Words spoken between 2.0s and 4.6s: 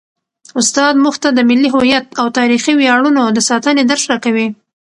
او تاریخي ویاړونو د ساتنې درس راکوي.